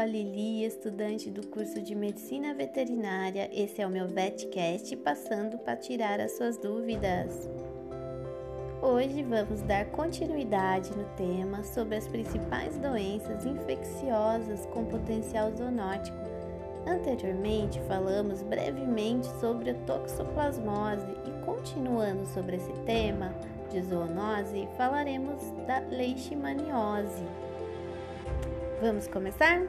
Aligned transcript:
a 0.00 0.06
Lili, 0.06 0.64
estudante 0.64 1.30
do 1.30 1.46
curso 1.48 1.82
de 1.82 1.94
Medicina 1.94 2.54
Veterinária. 2.54 3.50
Esse 3.52 3.82
é 3.82 3.86
o 3.86 3.90
meu 3.90 4.08
VetCast, 4.08 4.96
passando 4.96 5.58
para 5.58 5.76
tirar 5.76 6.18
as 6.20 6.38
suas 6.38 6.56
dúvidas. 6.56 7.46
Hoje 8.80 9.22
vamos 9.22 9.60
dar 9.60 9.84
continuidade 9.90 10.96
no 10.96 11.04
tema 11.16 11.62
sobre 11.62 11.96
as 11.96 12.08
principais 12.08 12.78
doenças 12.78 13.44
infecciosas 13.44 14.64
com 14.72 14.86
potencial 14.86 15.52
zoonótico. 15.54 16.16
Anteriormente 16.86 17.78
falamos 17.86 18.42
brevemente 18.42 19.26
sobre 19.38 19.68
a 19.68 19.74
toxoplasmose 19.84 21.12
e 21.26 21.44
continuando 21.44 22.24
sobre 22.28 22.56
esse 22.56 22.72
tema 22.86 23.34
de 23.70 23.82
zoonose, 23.82 24.66
falaremos 24.78 25.42
da 25.66 25.80
leishmaniose. 25.90 27.22
Vamos 28.80 29.06
começar? 29.06 29.60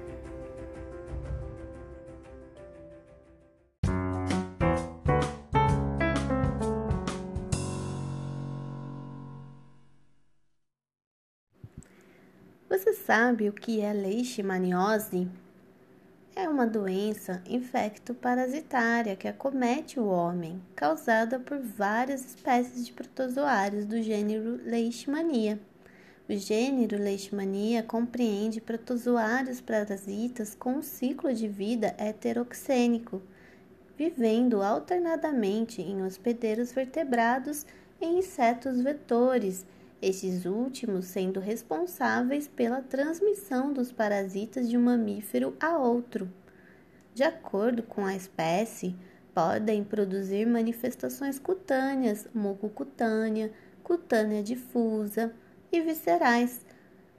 Sabe 13.12 13.50
o 13.50 13.52
que 13.52 13.82
é 13.82 13.92
leishmaniose? 13.92 15.28
É 16.34 16.48
uma 16.48 16.66
doença 16.66 17.44
infecto-parasitária 17.46 19.18
que 19.18 19.28
acomete 19.28 20.00
o 20.00 20.06
homem, 20.06 20.62
causada 20.74 21.38
por 21.38 21.60
várias 21.60 22.24
espécies 22.24 22.86
de 22.86 22.94
protozoários 22.94 23.86
do 23.86 24.02
gênero 24.02 24.62
Leishmania. 24.64 25.60
O 26.30 26.34
gênero 26.34 26.98
Leishmania 26.98 27.84
compreende 27.84 28.62
protozoários 28.62 29.60
parasitas 29.60 30.56
com 30.56 30.76
um 30.76 30.82
ciclo 30.82 31.34
de 31.34 31.50
vida 31.50 31.94
heteroxênico, 31.98 33.22
vivendo 33.98 34.64
alternadamente 34.64 35.82
em 35.82 36.02
hospedeiros 36.02 36.72
vertebrados 36.72 37.66
e 38.00 38.06
insetos 38.06 38.80
vetores, 38.80 39.66
estes 40.02 40.46
últimos 40.46 41.06
sendo 41.06 41.40
responsáveis 41.40 42.48
pela 42.48 42.82
transmissão 42.82 43.72
dos 43.72 43.92
parasitas 43.92 44.70
de 44.70 44.78
um 44.78 44.82
mamífero 44.82 45.56
a 45.60 45.78
outro. 45.78 46.32
De 47.14 47.24
acordo 47.24 47.84
com 47.84 48.06
a 48.06 48.16
espécie, 48.16 48.96
podem 49.34 49.84
produzir 49.84 50.46
manifestações 50.46 51.38
cutâneas, 51.38 52.28
mucocutânea, 52.34 53.52
cutânea 53.84 54.42
difusa, 54.42 55.34
e 55.72 55.80
viscerais. 55.82 56.66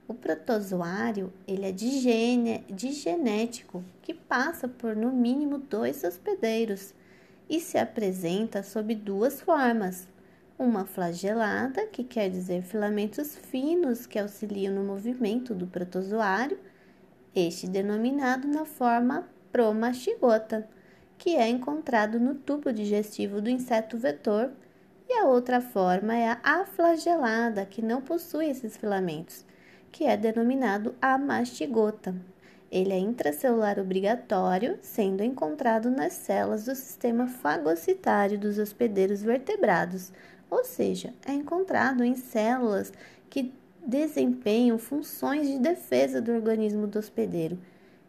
O 0.06 0.14
protozoário 0.14 1.33
ele 1.46 1.64
é 1.64 1.72
digene, 1.72 2.64
digenético, 2.69 3.83
que 4.02 4.12
passa 4.12 4.69
por 4.69 4.94
no 4.94 5.11
mínimo 5.11 5.58
dois 5.58 6.05
hospedeiros 6.05 6.92
e 7.48 7.61
se 7.61 7.78
apresenta 7.78 8.62
sob 8.62 8.94
duas 8.94 9.41
formas. 9.41 10.06
Uma 10.62 10.84
flagelada, 10.86 11.88
que 11.88 12.05
quer 12.05 12.30
dizer 12.30 12.62
filamentos 12.62 13.34
finos 13.34 14.06
que 14.06 14.16
auxiliam 14.16 14.72
no 14.72 14.84
movimento 14.84 15.56
do 15.56 15.66
protozoário, 15.66 16.56
este 17.34 17.66
denominado 17.66 18.46
na 18.46 18.64
forma 18.64 19.28
promastigota, 19.50 20.68
que 21.18 21.34
é 21.34 21.48
encontrado 21.48 22.20
no 22.20 22.36
tubo 22.36 22.73
digestivo 22.73 23.40
do 23.40 23.50
inseto 23.50 23.98
vetor 23.98 24.52
e 25.08 25.14
a 25.14 25.24
outra 25.24 25.61
forma 25.61 26.14
é 26.14 26.28
a 26.28 26.39
aflagelada, 26.45 27.67
que 27.67 27.83
não 27.83 28.00
possui 28.00 28.46
esses 28.46 28.77
filamentos, 28.77 29.44
que 29.90 30.05
é 30.05 30.17
denominado 30.17 30.94
amastigota. 31.02 32.14
Ele 32.70 32.92
é 32.92 32.98
intracelular 32.98 33.80
obrigatório, 33.80 34.79
sendo 34.80 35.24
encontrado 35.24 35.90
nas 35.90 36.12
células 36.12 36.67
do 36.67 36.74
sistema 36.77 37.27
fagocitário 37.27 38.39
dos 38.39 38.58
hospedeiros 38.58 39.23
vertebrados, 39.23 40.12
ou 40.52 40.67
seja, 40.67 41.14
é 41.27 41.33
encontrado 41.33 42.05
em 42.05 42.14
células 42.14 42.92
que 43.30 43.55
desempenham 43.85 44.77
funções 44.77 45.48
de 45.48 45.58
defesa 45.58 46.20
do 46.20 46.30
organismo 46.30 46.86
do 46.86 46.98
hospedeiro. 46.98 47.58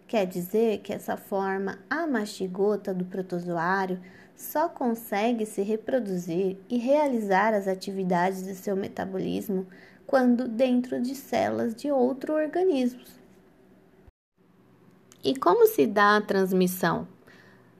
Quer 0.05 0.27
dizer 0.27 0.79
que 0.79 0.91
essa 0.91 1.15
forma 1.15 1.79
amastigota 1.89 2.93
do 2.93 3.05
protozoário 3.05 3.97
só 4.35 4.67
consegue 4.67 5.45
se 5.45 5.61
reproduzir 5.61 6.57
e 6.69 6.77
realizar 6.77 7.53
as 7.53 7.65
atividades 7.65 8.43
de 8.43 8.55
seu 8.55 8.75
metabolismo 8.75 9.65
quando 10.05 10.45
dentro 10.45 11.01
de 11.01 11.15
células 11.15 11.73
de 11.73 11.89
outro 11.89 12.33
organismo. 12.33 12.99
E 15.23 15.33
como 15.33 15.65
se 15.65 15.87
dá 15.87 16.17
a 16.17 16.21
transmissão? 16.21 17.07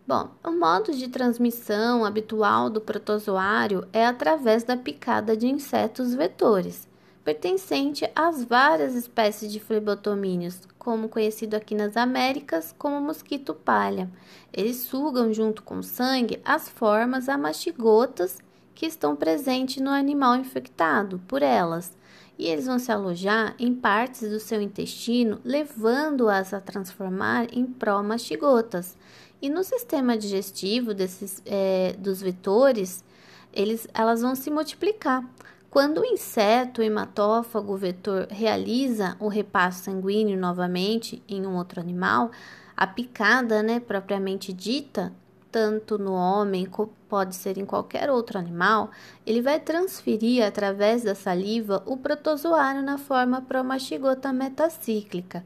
Bom, 0.06 0.31
o 0.44 0.52
modo 0.52 0.94
de 0.94 1.08
transmissão 1.08 2.03
habitual 2.03 2.69
do 2.69 2.81
protozoário 2.81 3.88
é 3.94 4.06
através 4.06 4.64
da 4.64 4.75
picada 4.75 5.36
de 5.36 5.47
insetos 5.47 6.14
vetores 6.14 6.88
pertencente 7.24 8.09
às 8.14 8.44
várias 8.44 8.96
espécies 8.96 9.52
de 9.52 9.59
flebotomíneos, 9.59 10.59
como 10.78 11.08
conhecido 11.08 11.56
aqui 11.56 11.74
nas 11.74 11.96
Américas 11.96 12.75
como 12.78 13.00
mosquito 13.00 13.53
palha. 13.53 14.09
Eles 14.52 14.78
sugam 14.78 15.34
junto 15.34 15.64
com 15.64 15.81
sangue 15.81 16.41
as 16.44 16.68
formas 16.68 17.30
amastigotas 17.30 18.40
que 18.75 18.85
estão 18.85 19.16
presentes 19.16 19.81
no 19.81 19.90
animal 19.90 20.35
infectado 20.35 21.22
por 21.28 21.41
elas, 21.41 21.96
e 22.38 22.47
eles 22.47 22.66
vão 22.66 22.80
se 22.80 22.91
alojar 22.91 23.56
em 23.59 23.74
partes 23.74 24.30
do 24.30 24.40
seu 24.40 24.59
intestino, 24.59 25.40
levando-as 25.46 26.53
a 26.53 26.59
transformar 26.59 27.47
em 27.53 27.66
pró-mastigotas. 27.66 28.97
E 29.43 29.49
no 29.49 29.61
sistema 29.61 30.17
digestivo 30.17 30.93
desses, 30.93 31.43
é, 31.45 31.97
dos 31.99 32.21
vetores, 32.21 33.03
eles, 33.51 33.85
elas 33.93 34.21
vão 34.21 34.35
se 34.35 34.49
multiplicar. 34.49 35.21
Quando 35.69 35.99
o 35.99 36.05
inseto 36.05 36.81
hematófago 36.81 37.75
vetor 37.75 38.25
realiza 38.29 39.17
o 39.19 39.27
repasso 39.27 39.83
sanguíneo 39.83 40.39
novamente 40.39 41.21
em 41.27 41.45
um 41.45 41.57
outro 41.57 41.81
animal, 41.81 42.31
a 42.77 42.87
picada, 42.87 43.61
né, 43.61 43.81
propriamente 43.81 44.53
dita, 44.53 45.11
tanto 45.51 45.99
no 45.99 46.13
homem 46.13 46.67
pode 47.07 47.35
ser 47.35 47.59
em 47.59 47.65
qualquer 47.65 48.09
outro 48.09 48.39
animal, 48.39 48.89
ele 49.23 49.41
vai 49.41 49.59
transferir 49.59 50.43
através 50.43 51.03
da 51.03 51.13
saliva 51.13 51.83
o 51.85 51.97
protozoário 51.97 52.81
na 52.81 52.97
forma 52.97 53.41
promastigota 53.41 54.33
metacíclica, 54.33 55.43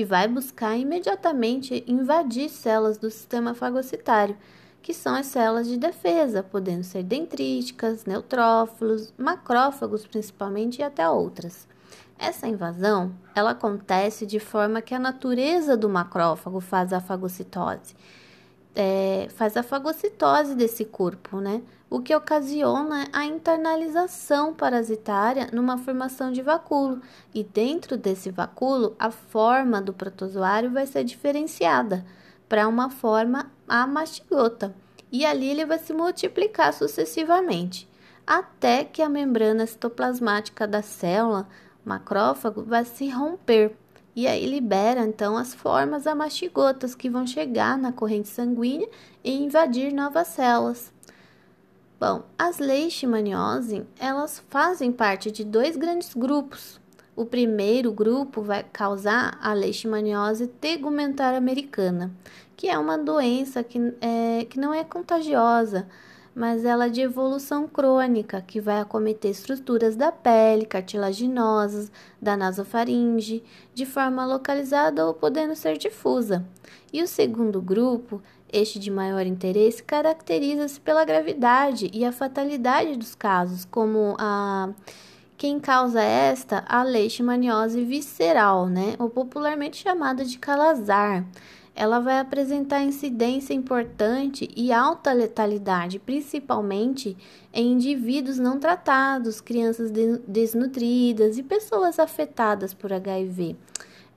que 0.00 0.04
vai 0.06 0.26
buscar 0.26 0.78
imediatamente 0.78 1.84
invadir 1.86 2.48
células 2.48 2.96
do 2.96 3.10
sistema 3.10 3.52
fagocitário 3.52 4.34
que 4.80 4.94
são 4.94 5.14
as 5.14 5.26
células 5.26 5.66
de 5.66 5.76
defesa, 5.76 6.42
podendo 6.42 6.82
ser 6.82 7.02
dendríticas, 7.02 8.06
neutrófilos, 8.06 9.12
macrófagos 9.18 10.06
principalmente 10.06 10.78
e 10.78 10.82
até 10.82 11.06
outras. 11.06 11.68
Essa 12.18 12.48
invasão, 12.48 13.12
ela 13.34 13.50
acontece 13.50 14.24
de 14.24 14.40
forma 14.40 14.80
que 14.80 14.94
a 14.94 14.98
natureza 14.98 15.76
do 15.76 15.86
macrófago 15.86 16.60
faz 16.60 16.94
a 16.94 17.00
fagocitose. 17.02 17.94
É, 18.74 19.26
faz 19.30 19.56
a 19.56 19.62
fagocitose 19.62 20.54
desse 20.54 20.84
corpo, 20.84 21.40
né? 21.40 21.62
O 21.88 22.00
que 22.00 22.14
ocasiona 22.14 23.08
a 23.12 23.24
internalização 23.24 24.54
parasitária 24.54 25.48
numa 25.52 25.76
formação 25.76 26.30
de 26.30 26.40
vacúolo. 26.40 27.02
E 27.34 27.42
dentro 27.42 27.96
desse 27.96 28.30
vacúolo, 28.30 28.94
a 28.98 29.10
forma 29.10 29.82
do 29.82 29.92
protozoário 29.92 30.70
vai 30.70 30.86
ser 30.86 31.02
diferenciada 31.02 32.04
para 32.48 32.66
uma 32.66 32.90
forma 32.90 33.50
amastigota, 33.68 34.74
e 35.12 35.24
ali 35.24 35.48
ele 35.48 35.64
vai 35.64 35.78
se 35.78 35.92
multiplicar 35.92 36.72
sucessivamente, 36.72 37.88
até 38.26 38.84
que 38.84 39.00
a 39.02 39.08
membrana 39.08 39.64
citoplasmática 39.66 40.66
da 40.66 40.82
célula, 40.82 41.48
macrófago, 41.84 42.64
vai 42.64 42.84
se 42.84 43.08
romper, 43.08 43.76
e 44.14 44.26
aí 44.26 44.44
libera 44.46 45.02
então 45.02 45.36
as 45.36 45.54
formas 45.54 46.06
amastigotas 46.06 46.94
que 46.94 47.10
vão 47.10 47.26
chegar 47.26 47.78
na 47.78 47.92
corrente 47.92 48.28
sanguínea 48.28 48.88
e 49.22 49.32
invadir 49.32 49.92
novas 49.92 50.28
células. 50.28 50.92
Bom, 51.98 52.22
as 52.38 52.58
leishmaniose, 52.58 53.84
elas 53.98 54.42
fazem 54.48 54.90
parte 54.90 55.30
de 55.30 55.44
dois 55.44 55.76
grandes 55.76 56.14
grupos, 56.14 56.80
o 57.14 57.26
primeiro 57.26 57.92
grupo 57.92 58.40
vai 58.40 58.64
causar 58.72 59.38
a 59.42 59.52
leishmaniose 59.52 60.46
tegumentar 60.46 61.34
americana, 61.34 62.10
que 62.56 62.68
é 62.68 62.78
uma 62.78 62.96
doença 62.96 63.62
que, 63.62 63.78
é, 64.00 64.46
que 64.46 64.58
não 64.58 64.72
é 64.72 64.82
contagiosa, 64.82 65.86
mas 66.40 66.64
ela 66.64 66.86
é 66.86 66.88
de 66.88 67.02
evolução 67.02 67.68
crônica, 67.68 68.40
que 68.40 68.62
vai 68.62 68.80
acometer 68.80 69.30
estruturas 69.30 69.94
da 69.94 70.10
pele, 70.10 70.64
cartilaginosas, 70.64 71.92
da 72.18 72.34
nasofaringe, 72.34 73.44
de 73.74 73.84
forma 73.84 74.24
localizada 74.24 75.06
ou 75.06 75.12
podendo 75.12 75.54
ser 75.54 75.76
difusa. 75.76 76.42
E 76.90 77.02
o 77.02 77.06
segundo 77.06 77.60
grupo, 77.60 78.22
este 78.50 78.78
de 78.78 78.90
maior 78.90 79.26
interesse, 79.26 79.82
caracteriza-se 79.82 80.80
pela 80.80 81.04
gravidade 81.04 81.90
e 81.92 82.06
a 82.06 82.10
fatalidade 82.10 82.96
dos 82.96 83.14
casos, 83.14 83.66
como 83.66 84.16
a 84.18 84.70
Quem 85.40 85.58
causa 85.58 86.02
esta? 86.02 86.62
A 86.68 86.82
leishmaniose 86.82 87.82
visceral, 87.82 88.66
né? 88.66 88.94
Ou 88.98 89.08
popularmente 89.08 89.78
chamada 89.78 90.22
de 90.22 90.38
calazar. 90.38 91.24
Ela 91.74 91.98
vai 91.98 92.18
apresentar 92.18 92.82
incidência 92.82 93.54
importante 93.54 94.50
e 94.54 94.70
alta 94.70 95.14
letalidade, 95.14 95.98
principalmente 95.98 97.16
em 97.54 97.72
indivíduos 97.72 98.38
não 98.38 98.58
tratados, 98.58 99.40
crianças 99.40 99.90
desnutridas 100.28 101.38
e 101.38 101.42
pessoas 101.42 101.98
afetadas 101.98 102.74
por 102.74 102.92
HIV. 102.92 103.56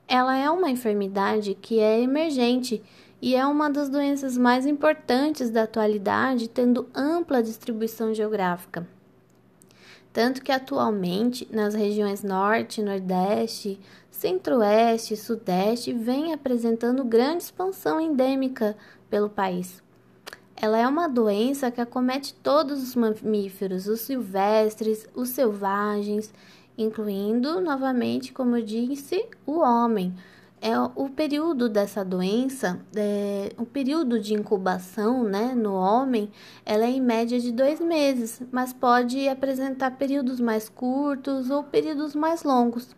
Ela 0.06 0.36
é 0.36 0.50
uma 0.50 0.70
enfermidade 0.70 1.56
que 1.56 1.80
é 1.80 2.02
emergente 2.02 2.84
e 3.22 3.34
é 3.34 3.46
uma 3.46 3.70
das 3.70 3.88
doenças 3.88 4.38
mais 4.38 4.66
importantes 4.66 5.50
da 5.50 5.64
atualidade, 5.64 6.50
tendo 6.50 6.90
ampla 6.94 7.42
distribuição 7.42 8.14
geográfica 8.14 8.86
tanto 10.14 10.44
que 10.44 10.52
atualmente 10.52 11.48
nas 11.52 11.74
regiões 11.74 12.24
Norte, 12.24 12.84
Nordeste, 12.84 13.80
Centro-Oeste 14.12 15.16
e 15.16 15.18
Sudeste 15.18 15.92
vem 15.92 16.32
apresentando 16.32 17.04
grande 17.04 17.44
expansão 17.44 18.00
endêmica 18.00 18.78
pelo 19.10 19.28
país. 19.28 19.82
Ela 20.56 20.78
é 20.78 20.88
uma 20.88 21.10
doença 21.10 21.72
que 21.72 21.82
acomete 21.82 22.36
todos 22.36 22.82
os 22.82 22.96
mamíferos, 22.96 23.88
os 23.88 24.02
silvestres, 24.02 25.08
os 25.16 25.30
selvagens, 25.30 26.32
incluindo, 26.78 27.60
novamente, 27.60 28.32
como 28.32 28.56
eu 28.56 28.64
disse, 28.64 29.26
o 29.48 29.60
homem 29.60 30.14
é 30.64 30.80
o 30.80 31.10
período 31.10 31.68
dessa 31.68 32.06
doença, 32.06 32.80
é, 32.96 33.52
o 33.58 33.66
período 33.66 34.18
de 34.18 34.34
incubação 34.34 35.26
né, 35.26 35.54
no 35.54 35.74
homem, 35.74 36.32
ela 36.66 36.86
é 36.86 36.90
em 36.90 37.02
média 37.02 37.38
de 37.38 37.52
dois 37.52 37.82
meses, 37.82 38.42
mas 38.50 38.72
pode 38.72 39.28
apresentar 39.28 39.92
períodos 39.98 40.40
mais 40.40 40.70
curtos 40.70 41.50
ou 41.50 41.66
períodos 41.66 42.16
mais 42.16 42.44
longos. 42.44 42.96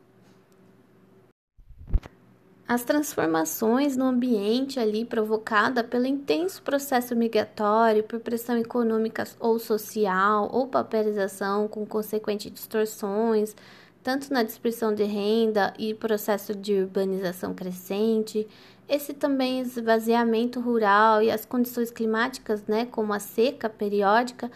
As 2.67 2.83
transformações 2.83 3.97
no 3.97 4.05
ambiente 4.05 4.79
ali 4.79 5.03
provocada 5.03 5.83
pelo 5.83 6.05
intenso 6.05 6.61
processo 6.61 7.15
migratório, 7.15 8.03
por 8.03 8.19
pressão 8.19 8.57
econômica 8.57 9.23
ou 9.39 9.57
social, 9.57 10.49
ou 10.51 10.67
papelização 10.67 11.67
com 11.67 11.83
consequentes 11.83 12.51
distorções, 12.51 13.55
tanto 14.05 14.31
na 14.31 14.43
dispersão 14.43 14.93
de 14.93 15.03
renda 15.03 15.73
e 15.79 15.91
processo 15.91 16.53
de 16.53 16.75
urbanização 16.75 17.55
crescente, 17.55 18.47
esse 18.87 19.15
também 19.15 19.61
esvaziamento 19.61 20.59
rural 20.59 21.23
e 21.23 21.31
as 21.31 21.43
condições 21.43 21.89
climáticas, 21.89 22.63
né, 22.67 22.85
como 22.85 23.11
a 23.13 23.17
seca 23.17 23.67
periódica, 23.67 24.51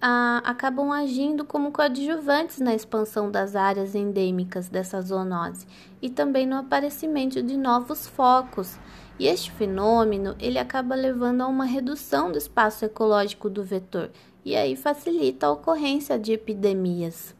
a, 0.00 0.40
acabam 0.46 0.90
agindo 0.90 1.44
como 1.44 1.72
coadjuvantes 1.72 2.58
na 2.58 2.74
expansão 2.74 3.30
das 3.30 3.54
áreas 3.54 3.94
endêmicas 3.94 4.70
dessa 4.70 4.98
zoonose 5.02 5.66
e 6.00 6.08
também 6.08 6.46
no 6.46 6.56
aparecimento 6.56 7.42
de 7.42 7.54
novos 7.54 8.06
focos. 8.06 8.78
E 9.18 9.26
este 9.26 9.52
fenômeno 9.52 10.34
ele 10.40 10.58
acaba 10.58 10.94
levando 10.94 11.42
a 11.42 11.46
uma 11.46 11.66
redução 11.66 12.32
do 12.32 12.38
espaço 12.38 12.86
ecológico 12.86 13.50
do 13.50 13.62
vetor 13.62 14.10
e 14.42 14.56
aí 14.56 14.74
facilita 14.74 15.48
a 15.48 15.52
ocorrência 15.52 16.18
de 16.18 16.32
epidemias. 16.32 17.35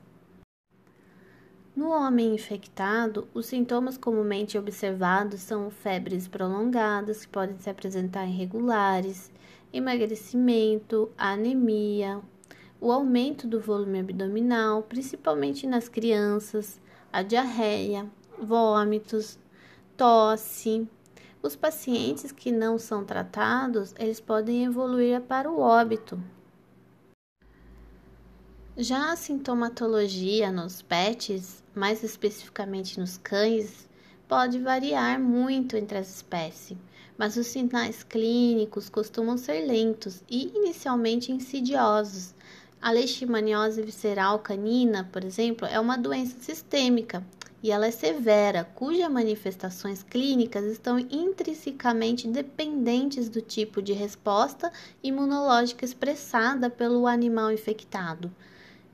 No 1.76 1.90
homem 1.90 2.34
infectado, 2.34 3.28
os 3.34 3.44
sintomas 3.44 3.98
comumente 3.98 4.56
observados 4.56 5.42
são 5.42 5.70
febres 5.70 6.26
prolongadas, 6.26 7.26
que 7.26 7.30
podem 7.30 7.58
se 7.58 7.68
apresentar 7.68 8.26
irregulares, 8.26 9.30
emagrecimento, 9.70 11.12
anemia, 11.18 12.22
o 12.80 12.90
aumento 12.90 13.46
do 13.46 13.60
volume 13.60 14.00
abdominal, 14.00 14.84
principalmente 14.84 15.66
nas 15.66 15.86
crianças, 15.86 16.80
a 17.12 17.20
diarreia, 17.20 18.06
vômitos, 18.40 19.38
tosse. 19.98 20.88
Os 21.42 21.54
pacientes 21.54 22.32
que 22.32 22.50
não 22.50 22.78
são 22.78 23.04
tratados, 23.04 23.94
eles 23.98 24.18
podem 24.18 24.64
evoluir 24.64 25.20
para 25.20 25.50
o 25.50 25.60
óbito, 25.60 26.18
já 28.78 29.10
a 29.10 29.16
sintomatologia 29.16 30.52
nos 30.52 30.82
pets, 30.82 31.64
mais 31.74 32.02
especificamente 32.02 33.00
nos 33.00 33.16
cães, 33.16 33.88
pode 34.28 34.58
variar 34.58 35.18
muito 35.18 35.78
entre 35.78 35.96
as 35.96 36.16
espécies, 36.16 36.76
mas 37.16 37.38
os 37.38 37.46
sinais 37.46 38.02
clínicos 38.02 38.90
costumam 38.90 39.38
ser 39.38 39.66
lentos 39.66 40.22
e 40.28 40.48
inicialmente 40.54 41.32
insidiosos. 41.32 42.34
A 42.78 42.90
leishmaniose 42.90 43.80
visceral 43.80 44.40
canina, 44.40 45.08
por 45.10 45.24
exemplo, 45.24 45.66
é 45.66 45.80
uma 45.80 45.96
doença 45.96 46.36
sistêmica 46.38 47.26
e 47.62 47.70
ela 47.70 47.86
é 47.86 47.90
severa, 47.90 48.68
cujas 48.74 49.10
manifestações 49.10 50.02
clínicas 50.02 50.66
estão 50.66 50.98
intrinsecamente 50.98 52.28
dependentes 52.28 53.30
do 53.30 53.40
tipo 53.40 53.80
de 53.80 53.94
resposta 53.94 54.70
imunológica 55.02 55.82
expressada 55.82 56.68
pelo 56.68 57.06
animal 57.06 57.50
infectado. 57.50 58.30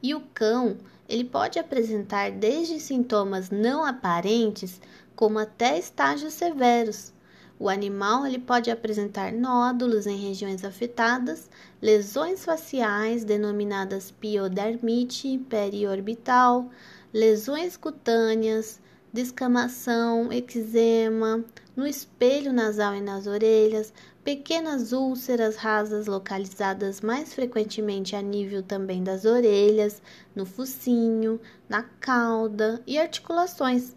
E 0.02 0.14
o 0.14 0.20
cão, 0.34 0.76
ele 1.08 1.24
pode 1.24 1.58
apresentar 1.58 2.32
desde 2.32 2.80
sintomas 2.80 3.50
não 3.50 3.84
aparentes 3.84 4.80
como 5.14 5.38
até 5.38 5.78
estágios 5.78 6.32
severos. 6.32 7.12
O 7.58 7.68
animal 7.68 8.26
ele 8.26 8.40
pode 8.40 8.70
apresentar 8.72 9.32
nódulos 9.32 10.06
em 10.06 10.16
regiões 10.16 10.64
afetadas, 10.64 11.48
lesões 11.80 12.44
faciais 12.44 13.22
denominadas 13.22 14.10
piodermite 14.10 15.38
periorbital, 15.48 16.68
lesões 17.12 17.76
cutâneas, 17.76 18.80
descamação, 19.12 20.32
eczema, 20.32 21.44
no 21.76 21.86
espelho 21.86 22.52
nasal 22.52 22.96
e 22.96 23.00
nas 23.00 23.28
orelhas, 23.28 23.92
pequenas 24.24 24.92
úlceras 24.92 25.56
rasas 25.56 26.06
localizadas 26.06 27.00
mais 27.00 27.34
frequentemente 27.34 28.14
a 28.14 28.22
nível 28.22 28.62
também 28.62 29.02
das 29.02 29.24
orelhas, 29.24 30.00
no 30.34 30.46
focinho, 30.46 31.40
na 31.68 31.82
cauda 31.82 32.80
e 32.86 32.98
articulações. 32.98 33.96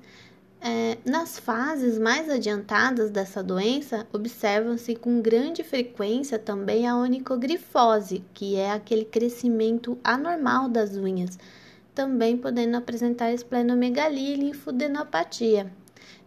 É, 0.60 0.98
nas 1.06 1.38
fases 1.38 2.00
mais 2.00 2.28
adiantadas 2.28 3.12
dessa 3.12 3.44
doença, 3.44 4.08
observam-se 4.12 4.96
com 4.96 5.22
grande 5.22 5.64
frequência 5.64 6.40
também 6.40 6.88
a 6.88 6.98
onicogrifose, 6.98 8.24
que 8.34 8.56
é 8.56 8.72
aquele 8.72 9.06
crescimento 9.06 9.96
anormal 10.04 10.68
das 10.68 10.96
unhas, 10.96 11.38
também 11.94 12.36
podendo 12.36 12.78
apresentar 12.78 13.32
esplenomegalia 13.32 14.34
e 14.34 14.38
linfodenopatia. 14.38 15.72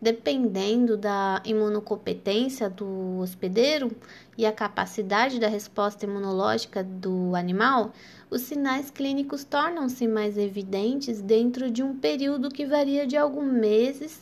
Dependendo 0.00 0.97
da 0.97 1.43
imunocompetência 1.45 2.71
do 2.71 3.19
hospedeiro 3.19 3.90
e 4.37 4.47
a 4.47 4.52
capacidade 4.52 5.40
da 5.40 5.49
resposta 5.49 6.05
imunológica 6.05 6.85
do 6.85 7.35
animal, 7.35 7.93
os 8.31 8.43
sinais 8.43 8.90
clínicos 8.90 9.43
tornam-se 9.43 10.07
mais 10.07 10.38
evidentes 10.38 11.21
dentro 11.21 11.69
de 11.69 11.83
um 11.83 11.97
período 11.97 12.49
que 12.49 12.64
varia 12.64 13.09
de 13.09 13.17
alguns 13.17 13.52
meses 13.52 14.21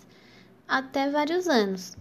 até 0.66 1.11
vários 1.11 1.47
anos. 1.47 1.95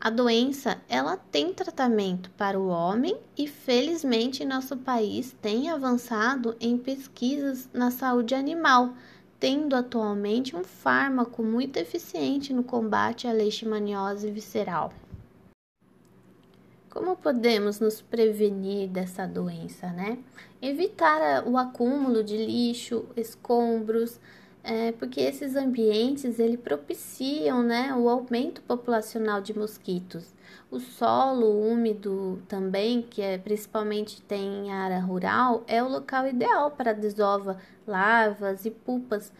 A 0.00 0.10
doença, 0.10 0.78
ela 0.88 1.16
tem 1.16 1.52
tratamento 1.52 2.30
para 2.36 2.60
o 2.60 2.68
homem 2.68 3.16
e 3.36 3.48
felizmente 3.48 4.44
nosso 4.44 4.76
país 4.76 5.34
tem 5.42 5.70
avançado 5.70 6.54
em 6.60 6.76
pesquisas 6.78 7.68
na 7.72 7.90
saúde 7.90 8.34
animal 8.34 8.92
tendo 9.40 9.76
atualmente 9.76 10.56
um 10.56 10.64
fármaco 10.64 11.42
muito 11.42 11.76
eficiente 11.76 12.52
no 12.52 12.64
combate 12.64 13.26
à 13.26 13.32
leishmaniose 13.32 14.30
visceral. 14.30 14.92
Como 16.90 17.16
podemos 17.16 17.78
nos 17.78 18.00
prevenir 18.00 18.88
dessa 18.88 19.26
doença, 19.26 19.88
né? 19.92 20.18
Evitar 20.60 21.46
o 21.46 21.56
acúmulo 21.56 22.24
de 22.24 22.36
lixo, 22.36 23.04
escombros, 23.16 24.18
é, 24.68 24.92
porque 24.92 25.22
esses 25.22 25.56
ambientes 25.56 26.38
ele 26.38 26.58
propiciam, 26.58 27.62
né, 27.62 27.94
o 27.94 28.06
aumento 28.06 28.60
populacional 28.60 29.40
de 29.40 29.58
mosquitos. 29.58 30.34
O 30.70 30.78
solo 30.78 31.58
úmido 31.58 32.42
também, 32.46 33.00
que 33.00 33.22
é 33.22 33.38
principalmente 33.38 34.20
tem 34.20 34.66
em 34.66 34.70
área 34.70 35.00
rural, 35.00 35.64
é 35.66 35.82
o 35.82 35.88
local 35.88 36.26
ideal 36.28 36.70
para 36.70 36.92
desova 36.92 37.58
larvas 37.86 38.66
e 38.66 38.70
pupas. 38.70 39.32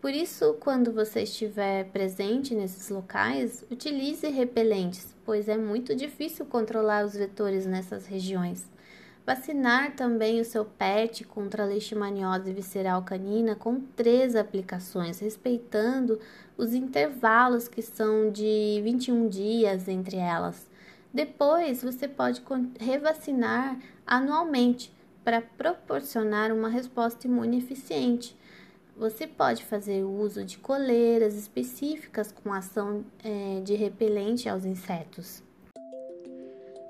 Por 0.00 0.12
isso, 0.12 0.54
quando 0.60 0.92
você 0.92 1.22
estiver 1.22 1.86
presente 1.86 2.54
nesses 2.54 2.88
locais, 2.88 3.64
utilize 3.68 4.28
repelentes, 4.28 5.16
pois 5.24 5.48
é 5.48 5.56
muito 5.56 5.96
difícil 5.96 6.46
controlar 6.46 7.04
os 7.04 7.14
vetores 7.14 7.66
nessas 7.66 8.06
regiões. 8.06 8.70
Vacinar 9.26 9.96
também 9.96 10.40
o 10.40 10.44
seu 10.44 10.64
pet 10.64 11.24
contra 11.24 11.64
a 11.64 11.66
leishmaniose 11.66 12.52
visceral 12.52 13.02
canina 13.02 13.56
com 13.56 13.80
três 13.80 14.36
aplicações, 14.36 15.18
respeitando 15.18 16.20
os 16.56 16.72
intervalos 16.72 17.66
que 17.66 17.82
são 17.82 18.30
de 18.30 18.80
21 18.84 19.28
dias 19.28 19.88
entre 19.88 20.16
elas. 20.16 20.70
Depois, 21.12 21.82
você 21.82 22.06
pode 22.06 22.40
revacinar 22.78 23.76
anualmente 24.06 24.92
para 25.24 25.42
proporcionar 25.42 26.52
uma 26.52 26.68
resposta 26.68 27.26
imune 27.26 27.58
eficiente. 27.58 28.36
Você 28.96 29.26
pode 29.26 29.64
fazer 29.64 30.04
uso 30.04 30.44
de 30.44 30.56
coleiras 30.56 31.34
específicas 31.34 32.30
com 32.30 32.52
ação 32.52 33.04
é, 33.24 33.60
de 33.60 33.74
repelente 33.74 34.48
aos 34.48 34.64
insetos. 34.64 35.42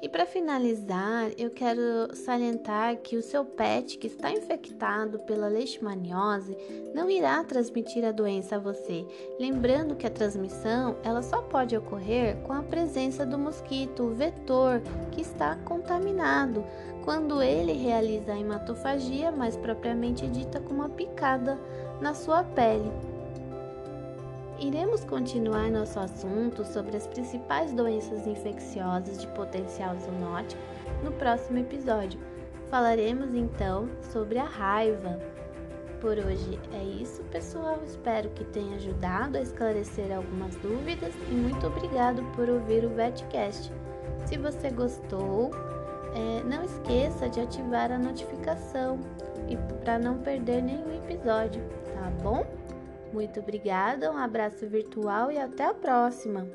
E 0.03 0.11
para 0.11 0.27
finalizar, 0.27 1.31
eu 1.39 1.51
quero 1.51 2.15
salientar 2.15 2.99
que 2.99 3.17
o 3.17 3.23
seu 3.23 3.47
pet 3.47 3.97
que 3.97 4.07
está 4.07 4.31
infectado 4.31 5.19
pela 5.21 5.49
leishmaniose 5.49 6.57
não 6.95 7.09
irá 7.09 7.43
transmitir 7.43 8.05
a 8.05 8.13
doença 8.13 8.57
a 8.57 8.59
você. 8.59 9.07
Lembrando 9.41 9.97
que 9.97 10.07
a 10.07 10.11
transmissão 10.11 10.97
ela 11.03 11.23
só 11.23 11.41
pode 11.41 11.75
ocorrer 11.75 12.37
com 12.43 12.53
a 12.53 12.63
presença 12.63 13.25
do 13.25 13.39
mosquito, 13.39 14.11
vetor, 14.11 14.83
que 15.13 15.23
está 15.23 15.57
contaminado, 15.65 16.63
quando 17.03 17.43
ele 17.43 17.73
realiza 17.73 18.35
a 18.35 18.39
hematofagia, 18.39 19.33
mais 19.33 19.57
propriamente 19.57 20.27
dita 20.27 20.61
como 20.61 20.81
uma 20.81 20.91
picada 20.91 21.59
na 22.03 22.13
sua 22.13 22.45
pele. 22.45 23.16
Iremos 24.59 25.05
continuar 25.05 25.71
nosso 25.71 26.01
assunto 26.01 26.65
sobre 26.65 26.97
as 26.97 27.07
principais 27.07 27.73
doenças 27.75 28.27
infecciosas 28.27 29.21
de 29.21 29.27
potencial 29.29 29.95
zoonótico 29.99 30.63
no 31.05 31.13
próximo 31.13 31.59
episódio. 31.59 32.19
Falaremos 32.71 33.35
então 33.35 33.87
sobre 34.01 34.39
a 34.39 34.45
raiva. 34.45 35.21
Por 36.01 36.19
hoje 36.19 36.59
é 36.73 36.83
isso, 36.83 37.23
pessoal. 37.25 37.81
Espero 37.85 38.31
que 38.31 38.45
tenha 38.45 38.77
ajudado 38.77 39.37
a 39.37 39.43
esclarecer 39.43 40.11
algumas 40.11 40.57
dúvidas 40.57 41.13
e 41.31 41.35
muito 41.35 41.67
obrigado 41.67 42.23
por 42.35 42.49
ouvir 42.49 42.83
o 42.87 42.89
VetCast. 42.89 43.71
Se 44.25 44.39
você 44.39 44.71
gostou, 44.71 45.51
é, 46.15 46.43
não 46.45 46.65
esqueça 46.65 47.29
de 47.29 47.41
ativar 47.41 47.93
a 47.93 47.99
notificação 47.99 48.99
e 49.49 49.57
para 49.85 49.99
não 49.99 50.17
perder 50.19 50.63
nenhum 50.63 50.97
episódio, 50.97 51.63
tá 51.93 52.11
bom? 52.23 52.56
Muito 53.17 53.41
obrigada, 53.41 54.13
um 54.13 54.19
abraço 54.19 54.69
virtual 54.69 55.33
e 55.33 55.39
até 55.39 55.65
a 55.65 55.73
próxima! 55.73 56.47